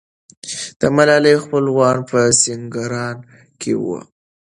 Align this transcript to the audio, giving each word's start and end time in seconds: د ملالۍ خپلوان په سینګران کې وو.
د 0.79 0.81
ملالۍ 0.95 1.35
خپلوان 1.43 1.97
په 2.09 2.19
سینګران 2.41 3.17
کې 3.61 3.73
وو. 3.83 3.99